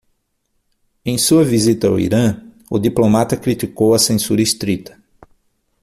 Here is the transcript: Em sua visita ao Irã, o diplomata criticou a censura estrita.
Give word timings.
Em 1.05 1.15
sua 1.15 1.43
visita 1.45 1.85
ao 1.87 1.99
Irã, 1.99 2.41
o 2.71 2.79
diplomata 2.79 3.37
criticou 3.37 3.93
a 3.93 3.99
censura 3.99 4.41
estrita. 4.41 4.99